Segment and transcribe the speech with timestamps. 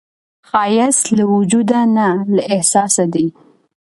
[0.49, 3.27] ښایست له وجوده نه، له احساسه دی